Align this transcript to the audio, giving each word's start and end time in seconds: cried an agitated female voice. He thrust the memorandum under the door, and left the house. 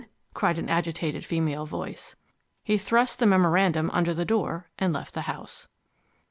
cried 0.33 0.57
an 0.57 0.67
agitated 0.67 1.23
female 1.23 1.67
voice. 1.67 2.15
He 2.63 2.79
thrust 2.79 3.19
the 3.19 3.27
memorandum 3.27 3.91
under 3.91 4.15
the 4.15 4.25
door, 4.25 4.67
and 4.79 4.91
left 4.91 5.13
the 5.13 5.21
house. 5.29 5.67